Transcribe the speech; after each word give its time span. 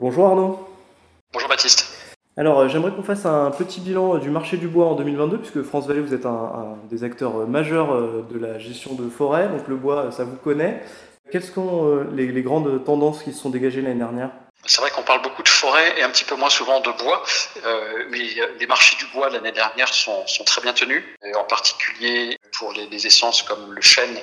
Bonjour 0.00 0.28
Arnaud. 0.28 0.64
Bonjour 1.32 1.48
Baptiste. 1.48 1.88
Alors 2.36 2.60
euh, 2.60 2.68
j'aimerais 2.68 2.92
qu'on 2.92 3.02
fasse 3.02 3.26
un 3.26 3.50
petit 3.50 3.80
bilan 3.80 4.14
euh, 4.14 4.18
du 4.20 4.30
marché 4.30 4.56
du 4.56 4.68
bois 4.68 4.86
en 4.86 4.94
2022, 4.94 5.38
puisque 5.38 5.62
France 5.64 5.88
Vallée, 5.88 5.98
vous 6.00 6.14
êtes 6.14 6.24
un, 6.24 6.76
des 6.88 7.02
acteurs 7.02 7.40
euh, 7.40 7.46
majeurs 7.46 8.00
de 8.22 8.38
la 8.38 8.60
gestion 8.60 8.94
de 8.94 9.10
forêt, 9.10 9.48
donc 9.48 9.66
le 9.66 9.74
bois, 9.74 10.12
ça 10.12 10.22
vous 10.22 10.36
connaît. 10.36 10.84
Quelles 11.32 11.42
sont 11.42 12.06
les, 12.14 12.42
grandes 12.42 12.84
tendances 12.84 13.24
qui 13.24 13.32
se 13.32 13.40
sont 13.40 13.50
dégagées 13.50 13.82
l'année 13.82 13.98
dernière? 13.98 14.30
C'est 14.64 14.80
vrai 14.80 14.90
qu'on 14.92 15.02
parle 15.02 15.20
beaucoup 15.20 15.42
de 15.42 15.48
forêt 15.48 15.98
et 15.98 16.02
un 16.04 16.10
petit 16.10 16.24
peu 16.24 16.36
moins 16.36 16.48
souvent 16.48 16.80
de 16.80 16.90
bois, 17.02 17.22
mais 18.10 18.22
les 18.58 18.66
marchés 18.66 18.96
du 18.96 19.06
bois 19.12 19.28
l'année 19.28 19.52
dernière 19.52 19.92
sont, 19.92 20.24
très 20.46 20.62
bien 20.62 20.72
tenus, 20.72 21.02
en 21.34 21.44
particulier 21.44 22.38
pour 22.56 22.72
les, 22.72 22.86
les, 22.86 23.06
essences 23.06 23.42
comme 23.42 23.74
le 23.74 23.82
chêne 23.82 24.16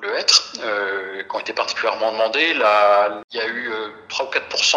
ou 0.00 0.06
le 0.06 0.18
hêtre, 0.18 0.52
euh, 0.62 1.22
qui 1.22 1.36
ont 1.36 1.40
été 1.40 1.52
particulièrement 1.52 2.12
demandés. 2.12 2.54
Là, 2.54 3.22
il 3.32 3.36
y 3.36 3.40
a 3.40 3.46
eu 3.46 3.70
3 4.08 4.24
euh, 4.24 4.28
ou 4.28 4.32
4 4.32 4.76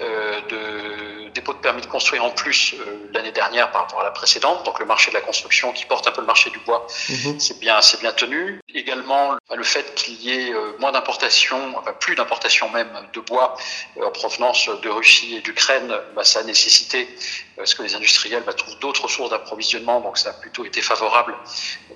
euh, 0.00 0.40
de 0.48 1.28
dépôts 1.30 1.52
de 1.52 1.58
permis 1.58 1.82
de 1.82 1.86
construire 1.86 2.24
en 2.24 2.30
plus 2.30 2.74
euh, 2.74 3.10
l'année 3.12 3.32
dernière 3.32 3.70
par 3.70 3.82
rapport 3.82 4.00
à 4.00 4.04
la 4.04 4.10
précédente. 4.10 4.64
Donc 4.64 4.78
le 4.80 4.86
marché 4.86 5.10
de 5.10 5.16
la 5.16 5.20
construction 5.20 5.72
qui 5.72 5.84
porte 5.84 6.06
un 6.08 6.10
peu 6.10 6.20
le 6.20 6.26
marché 6.26 6.50
du 6.50 6.58
bois, 6.60 6.86
mhm. 7.08 7.38
c'est 7.38 7.60
bien, 7.60 7.80
c'est 7.82 8.00
bien 8.00 8.12
tenu. 8.12 8.60
Également 8.74 9.36
le 9.54 9.64
fait 9.64 9.94
qu'il 9.94 10.14
y 10.14 10.30
ait 10.30 10.54
moins 10.78 10.92
d'importations, 10.92 11.74
enfin 11.78 11.92
plus 11.92 12.14
d'importations 12.14 12.68
même 12.70 12.90
de 13.12 13.20
bois 13.20 13.56
en 14.02 14.10
provenance 14.10 14.68
de 14.82 14.88
Russie 14.88 15.36
et 15.36 15.40
d'Ukraine, 15.40 15.94
bah, 16.14 16.24
ça 16.24 16.40
a 16.40 16.42
nécessité 16.42 17.08
parce 17.56 17.74
que 17.74 17.82
les 17.82 17.94
industriels 17.94 18.42
bah, 18.44 18.52
trouvent 18.52 18.78
d'autres 18.80 19.08
sources 19.08 19.30
d'approvisionnement, 19.30 20.00
donc 20.00 20.18
ça 20.18 20.30
a 20.30 20.32
plutôt 20.32 20.64
été 20.64 20.82
favorable 20.82 21.34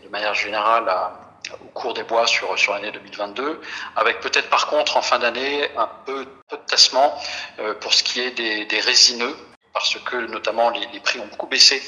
de 0.02 0.09
manière 0.09 0.34
générale 0.34 0.88
à 0.88 1.29
au 1.52 1.68
cours 1.72 1.94
des 1.94 2.02
bois 2.04 2.26
sur, 2.26 2.58
sur 2.58 2.72
l'année 2.72 2.92
2022, 2.92 3.60
avec 3.96 4.20
peut-être 4.20 4.48
par 4.50 4.66
contre 4.68 4.96
en 4.96 5.02
fin 5.02 5.18
d'année 5.18 5.68
un 5.76 5.88
peu, 6.06 6.24
de 6.24 6.56
tassement 6.66 7.16
euh, 7.60 7.74
pour 7.74 7.94
ce 7.94 8.02
qui 8.02 8.20
est 8.20 8.32
des, 8.32 8.64
des 8.64 8.80
résineux, 8.80 9.36
parce 9.72 9.96
que 9.98 10.16
notamment 10.26 10.70
les, 10.70 11.00
prix 11.00 11.20
ont 11.20 11.26
beaucoup 11.26 11.46
baissé 11.46 11.80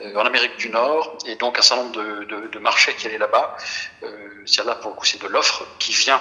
euh, 0.00 0.16
en 0.16 0.26
Amérique 0.26 0.56
du 0.56 0.68
Nord, 0.68 1.16
et 1.26 1.36
donc 1.36 1.58
un 1.58 1.62
certain 1.62 1.84
nombre 1.84 1.96
de, 1.96 2.48
de, 2.48 2.58
marchés 2.58 2.94
qui 2.94 3.06
allaient 3.06 3.18
là-bas, 3.18 3.56
euh, 4.02 4.08
c'est 4.46 4.64
là 4.64 4.74
pour 4.74 4.90
le 4.90 5.18
de 5.18 5.26
l'offre 5.28 5.66
qui 5.78 5.92
vient 5.92 6.20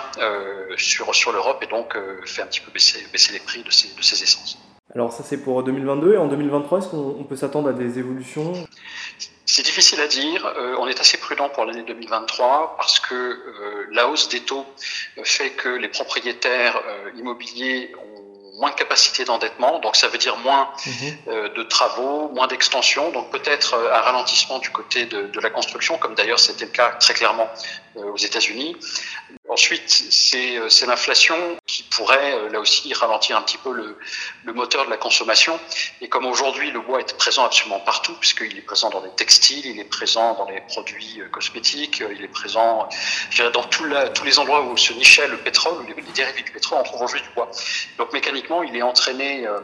sur, 0.78 1.14
sur 1.16 1.32
l'Europe 1.32 1.64
et 1.64 1.68
donc 1.68 1.98
fait 2.26 2.42
un 2.42 2.48
petit 2.48 2.60
peu 2.62 2.72
baisser, 2.72 3.06
baisser 3.12 3.34
les 3.34 3.40
prix 3.40 3.64
de 3.64 3.72
ces, 3.72 3.94
de 3.96 4.02
ces 4.02 4.22
essences. 4.22 4.58
Alors 4.96 5.14
ça 5.14 5.24
c'est 5.24 5.38
pour 5.38 5.62
2022 5.62 6.14
et 6.14 6.18
en 6.18 6.28
2023 6.28 6.80
est-ce 6.80 6.88
qu'on 6.88 7.24
peut 7.24 7.36
s'attendre 7.36 7.70
à 7.70 7.74
des 7.74 8.00
évolutions? 8.00 8.54
C'est 9.50 9.64
difficile 9.64 10.00
à 10.00 10.08
dire. 10.08 10.46
Euh, 10.46 10.76
on 10.78 10.88
est 10.88 11.00
assez 11.00 11.18
prudent 11.18 11.50
pour 11.50 11.66
l'année 11.66 11.82
2023 11.82 12.76
parce 12.78 13.00
que 13.00 13.16
euh, 13.16 13.88
la 13.92 14.08
hausse 14.08 14.30
des 14.30 14.42
taux 14.42 14.66
fait 15.24 15.50
que 15.50 15.70
les 15.70 15.88
propriétaires 15.88 16.80
euh, 16.88 17.10
immobiliers 17.18 17.92
ont 17.96 18.60
moins 18.60 18.70
de 18.70 18.76
capacité 18.76 19.24
d'endettement, 19.24 19.80
donc 19.80 19.96
ça 19.96 20.08
veut 20.10 20.18
dire 20.18 20.38
moins 20.38 20.70
mhm. 20.86 21.54
de 21.56 21.64
travaux, 21.64 22.28
moins 22.30 22.46
d'extensions, 22.46 23.10
donc 23.12 23.32
peut-être 23.32 23.74
un 23.74 24.02
ralentissement 24.02 24.60
du 24.60 24.70
côté 24.70 25.06
de, 25.06 25.28
de 25.28 25.40
la 25.40 25.50
construction, 25.50 25.98
comme 25.98 26.14
d'ailleurs 26.14 26.42
c'était 26.42 26.66
le 26.66 26.72
cas 26.72 26.90
très 27.00 27.14
clairement 27.14 27.50
aux 27.96 28.18
États-Unis. 28.18 28.76
Ensuite, 29.50 29.90
c'est 29.90 30.86
l'inflation 30.86 31.36
qui 31.66 31.84
pourrait 31.84 32.50
là 32.50 32.60
aussi 32.60 32.94
ralentir 32.94 33.36
un 33.36 33.42
petit 33.42 33.58
peu 33.58 33.74
le, 33.74 33.98
le 34.46 34.54
moteur 34.54 34.86
de 34.86 34.92
la 34.92 34.98
consommation. 34.98 35.60
Et 36.02 36.08
comme 36.08 36.26
aujourd'hui 36.28 36.72
le 36.72 36.80
bois 36.82 37.00
est 37.00 37.18
présent 37.18 37.46
absolument 37.46 37.80
partout, 37.80 38.14
puisqu'il 38.20 38.56
est 38.58 38.62
présent 38.62 38.90
dans 38.92 39.02
les 39.02 39.10
textiles, 39.12 39.66
il 39.66 39.80
est 39.80 39.86
présent 39.86 40.36
dans 40.36 40.48
les 40.48 40.62
produits 40.62 41.22
cosmétiques, 41.32 42.04
il 42.16 42.24
est 42.24 42.28
présent 42.28 42.88
dans 43.54 43.64
tout 43.64 43.86
la, 43.86 44.10
tous 44.10 44.24
les 44.24 44.38
endroits 44.38 44.62
où 44.62 44.78
se 44.78 44.94
nichait 44.94 45.28
le 45.28 45.38
pétrole, 45.38 45.74
ou 45.82 45.88
les, 45.88 46.02
dérivés 46.14 46.44
du 46.44 46.52
pétrole, 46.52 46.80
on 46.80 46.84
trouve 46.84 47.02
aujourd'hui 47.02 47.22
du 47.28 47.34
bois. 47.36 47.50
Donc 47.98 48.14
mécaniquement, 48.14 48.64
il 48.64 48.76
est 48.76 48.82
entraîné. 48.82 49.48
Euh, 49.48 49.60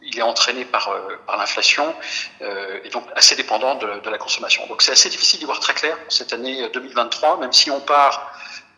il 0.00 0.16
est 0.16 0.22
entraîné 0.22 0.64
par, 0.64 0.90
euh, 0.90 1.00
par 1.26 1.36
l'inflation 1.36 1.92
euh, 2.40 2.78
et 2.84 2.88
donc 2.90 3.04
assez 3.16 3.34
dépendant 3.34 3.74
de, 3.74 3.98
de 3.98 4.10
la 4.10 4.18
consommation. 4.18 4.64
Donc 4.68 4.80
c'est 4.80 4.92
assez 4.92 5.08
difficile 5.08 5.40
d'y 5.40 5.44
voir 5.44 5.58
très 5.58 5.74
clair 5.74 5.98
cette 6.08 6.32
année 6.32 6.68
2023, 6.72 7.38
même 7.38 7.52
si 7.52 7.68
on 7.68 7.80
part 7.80 8.32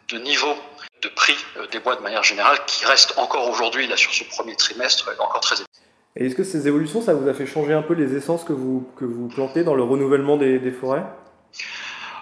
de 0.08 0.18
niveau 0.18 0.54
de 1.02 1.08
prix 1.08 1.36
euh, 1.56 1.66
des 1.68 1.78
bois 1.78 1.96
de 1.96 2.02
manière 2.02 2.22
générale 2.22 2.58
qui 2.66 2.84
reste 2.84 3.18
encore 3.18 3.48
aujourd'hui, 3.48 3.86
là, 3.86 3.96
sur 3.96 4.12
ce 4.12 4.24
premier 4.24 4.56
trimestre, 4.56 5.10
encore 5.18 5.40
très 5.40 5.56
élevé. 5.56 5.68
Et 6.16 6.26
est-ce 6.26 6.34
que 6.34 6.44
ces 6.44 6.68
évolutions, 6.68 7.02
ça 7.02 7.14
vous 7.14 7.28
a 7.28 7.34
fait 7.34 7.46
changer 7.46 7.72
un 7.72 7.82
peu 7.82 7.94
les 7.94 8.14
essences 8.14 8.44
que 8.44 8.52
vous, 8.52 8.88
que 8.96 9.04
vous 9.04 9.28
plantez 9.28 9.64
dans 9.64 9.74
le 9.74 9.82
renouvellement 9.82 10.36
des, 10.36 10.58
des 10.58 10.70
forêts? 10.70 11.02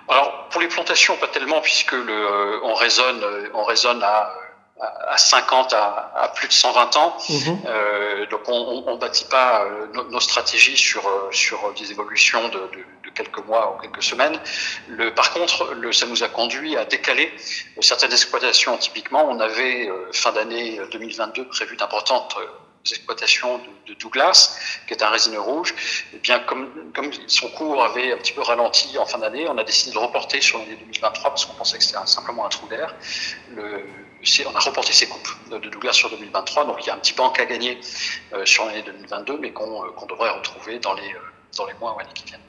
Alors, 0.09 0.49
pour 0.51 0.61
les 0.61 0.69
plantations, 0.69 1.17
pas 1.17 1.29
tellement, 1.29 1.61
puisque 1.61 1.93
le, 1.93 2.13
euh, 2.13 2.61
on, 2.63 2.75
raisonne, 2.75 3.23
euh, 3.23 3.49
on 3.55 3.65
raisonne 3.65 4.03
à 4.03 4.33
à 4.83 5.17
50 5.17 5.73
à, 5.75 6.13
à, 6.17 6.29
plus 6.29 6.49
de 6.49 6.53
120 6.53 6.97
ans. 6.97 7.17
Mhm. 7.29 7.59
Euh, 7.67 8.27
donc 8.27 8.41
on 8.49 8.93
ne 8.93 8.97
bâtit 8.97 9.27
pas 9.27 9.65
euh, 9.65 9.87
nos, 9.95 10.05
nos, 10.05 10.21
stratégies 10.21 10.77
sur, 10.77 11.07
euh, 11.07 11.29
sur 11.31 11.73
des 11.75 11.93
évolutions 11.93 12.49
de, 12.49 12.59
de, 12.59 12.85
de, 13.05 13.11
quelques 13.15 13.45
mois 13.47 13.75
ou 13.77 13.81
quelques 13.81 14.03
semaines. 14.03 14.39
Le, 14.89 15.15
par 15.15 15.33
contre, 15.33 15.73
le, 15.75 15.93
ça 15.93 16.07
nous 16.07 16.25
a 16.25 16.29
conduit 16.29 16.77
à 16.77 16.85
décaler 16.85 17.33
certaines 17.81 18.13
exploitations. 18.13 18.77
Typiquement, 18.77 19.25
on 19.29 19.39
avait 19.39 19.89
fin 20.13 20.33
d'année 20.33 20.81
2022 20.91 21.47
prévu 21.47 21.77
d'importantes 21.77 22.37
exploitations 22.91 23.61
de, 23.87 23.95
Douglas, 23.95 24.59
qui 24.87 24.95
est 24.95 25.03
un 25.03 25.11
résineux 25.11 25.41
rouge, 25.41 25.75
et 26.13 26.17
eh 26.17 26.19
bien 26.19 26.41
comme, 26.41 26.71
son 27.27 27.49
cours 27.51 27.85
avait 27.85 28.13
un 28.13 28.17
petit 28.17 28.33
peu 28.33 28.41
ralenti 28.41 28.99
en 28.99 29.07
fin 29.07 29.19
d'année, 29.19 29.47
on 29.49 29.57
a 29.59 29.65
décidé 29.65 29.93
de 29.93 29.99
reporter 29.99 30.41
sur 30.41 30.59
l'année 30.59 30.77
2023 30.77 31.31
parce 31.31 31.45
qu'on 31.45 31.55
pensait 31.55 31.79
que 31.79 31.85
c'était 31.85 31.99
simplement 32.07 32.47
un 32.47 32.49
trou 32.49 32.67
d'air. 32.69 32.95
On 34.47 34.55
a 34.55 34.61
reporté 34.61 34.93
ces 34.93 35.07
coupes 35.07 35.29
de 35.51 35.69
Douglas 35.69 35.93
sur 35.93 36.11
2023, 36.11 36.65
donc 36.65 36.77
il 36.85 36.87
y 36.87 36.91
a 36.91 36.95
un 36.95 36.99
petit 36.99 37.15
banque 37.15 37.39
à 37.39 37.45
gagner 37.45 37.79
euh, 38.33 38.45
sur 38.45 38.65
l'année 38.65 38.83
2022, 38.83 39.39
mais 39.41 39.53
qu'on 39.53 39.85
euh, 39.85 40.07
devrait 40.09 40.31
retrouver 40.31 40.79
dans 40.79 40.95
les, 40.95 41.03
euh, 41.03 41.57
dans 41.59 41.67
les 41.67 41.75
mois 41.81 41.95
ou 41.97 42.01
années 42.01 42.11
qui 42.15 42.25
viennent. 42.25 42.41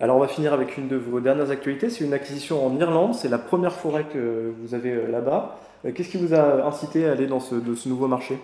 Alors 0.00 0.16
on 0.16 0.20
va 0.20 0.28
finir 0.28 0.52
avec 0.52 0.76
une 0.76 0.86
de 0.86 0.96
vos 0.96 1.18
dernières 1.20 1.50
actualités, 1.50 1.90
c'est 1.90 2.04
une 2.04 2.14
acquisition 2.14 2.64
en 2.64 2.78
Irlande, 2.78 3.14
c'est 3.14 3.28
la 3.28 3.38
première 3.38 3.72
forêt 3.72 4.04
que 4.04 4.54
vous 4.60 4.74
avez 4.74 5.06
là-bas. 5.08 5.58
Qu'est-ce 5.94 6.08
qui 6.08 6.18
vous 6.18 6.34
a 6.34 6.64
incité 6.64 7.06
à 7.06 7.12
aller 7.12 7.26
dans 7.26 7.40
ce 7.40 7.54
nouveau 7.88 8.06
marché? 8.06 8.38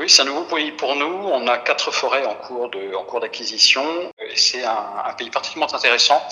Oui, 0.00 0.08
c'est 0.08 0.22
un 0.22 0.24
nouveau 0.24 0.44
pays 0.44 0.72
pour 0.72 0.96
nous. 0.96 1.04
On 1.04 1.46
a 1.46 1.58
quatre 1.58 1.90
forêts 1.90 2.24
en 2.24 2.34
cours 2.34 2.70
de, 2.70 2.94
en 2.94 3.04
cours 3.04 3.20
d'acquisition. 3.20 3.84
C'est 4.34 4.64
un, 4.64 4.86
un, 5.04 5.12
pays 5.12 5.28
particulièrement 5.28 5.74
intéressant 5.74 6.22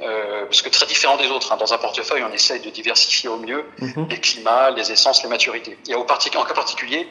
euh, 0.00 0.44
parce 0.44 0.62
que 0.62 0.68
très 0.68 0.86
différent 0.86 1.16
des 1.16 1.26
autres. 1.28 1.52
Hein. 1.52 1.56
Dans 1.56 1.74
un 1.74 1.78
portefeuille, 1.78 2.22
on 2.22 2.32
essaye 2.32 2.60
de 2.60 2.70
diversifier 2.70 3.28
au 3.28 3.38
mieux 3.38 3.64
mhm. 3.80 4.06
les 4.08 4.20
climats, 4.20 4.70
les 4.70 4.92
essences, 4.92 5.24
les 5.24 5.28
maturités. 5.28 5.76
Et 5.88 5.94
au 5.96 6.02
en 6.02 6.44
cas 6.44 6.54
particulier, 6.54 7.08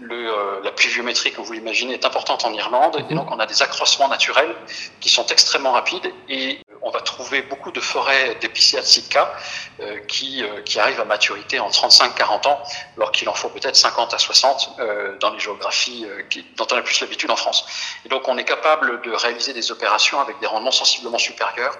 le, 0.00 0.28
euh, 0.28 0.60
la 0.62 0.70
pluviométrie, 0.70 1.32
comme 1.32 1.44
vous 1.44 1.54
l'imaginez, 1.54 1.94
est 1.94 2.04
importante 2.04 2.44
en 2.44 2.52
Irlande. 2.52 2.98
Et 2.98 3.14
mhm. 3.14 3.18
donc, 3.18 3.32
on 3.32 3.40
a 3.40 3.46
des 3.46 3.60
accroissements 3.60 4.08
naturels 4.08 4.54
qui 5.00 5.08
sont 5.08 5.26
extrêmement 5.26 5.72
rapides 5.72 6.12
et 6.28 6.60
on 6.86 6.90
va 6.90 7.00
trouver 7.00 7.42
beaucoup 7.42 7.72
de 7.72 7.80
forêts 7.80 8.36
d'épicéa 8.40 8.80
Sitka 8.80 9.34
euh, 9.80 9.98
qui, 10.06 10.44
euh, 10.44 10.62
qui 10.64 10.78
arrivent 10.78 11.00
à 11.00 11.04
maturité 11.04 11.58
en 11.58 11.68
35-40 11.68 12.46
ans, 12.46 12.62
alors 12.96 13.10
qu'il 13.10 13.28
en 13.28 13.34
faut 13.34 13.48
peut-être 13.48 13.74
50 13.74 14.14
à 14.14 14.18
60 14.18 14.76
euh, 14.78 15.18
dans 15.18 15.30
les 15.30 15.40
géographies 15.40 16.06
euh, 16.06 16.22
qui, 16.30 16.46
dont 16.56 16.66
on 16.70 16.76
a 16.76 16.82
plus 16.82 17.00
l'habitude 17.00 17.30
en 17.32 17.36
France. 17.36 17.66
Et 18.04 18.08
donc 18.08 18.28
on 18.28 18.38
est 18.38 18.44
capable 18.44 19.02
de 19.02 19.10
réaliser 19.10 19.52
des 19.52 19.72
opérations 19.72 20.20
avec 20.20 20.38
des 20.38 20.46
rendements 20.46 20.70
sensiblement 20.70 21.18
supérieurs 21.18 21.76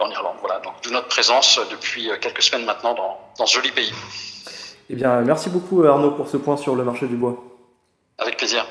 en 0.00 0.10
Irlande. 0.10 0.36
Voilà, 0.40 0.60
donc 0.60 0.74
d'où 0.82 0.90
notre 0.90 1.08
présence 1.08 1.60
depuis 1.70 2.10
quelques 2.20 2.42
semaines 2.42 2.64
maintenant 2.64 2.94
dans, 2.94 3.18
dans 3.38 3.46
ce 3.46 3.54
joli 3.54 3.70
pays. 3.70 3.92
Eh 4.90 4.94
bien, 4.94 5.20
merci 5.20 5.48
beaucoup 5.48 5.84
Arnaud 5.84 6.12
pour 6.12 6.28
ce 6.28 6.36
point 6.36 6.56
sur 6.56 6.74
le 6.74 6.84
marché 6.84 7.06
du 7.06 7.16
bois. 7.16 7.36
Avec 8.18 8.36
plaisir. 8.36 8.66